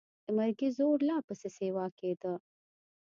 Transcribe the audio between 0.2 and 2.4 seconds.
د مرګي زور لا پسې سیوا کېده.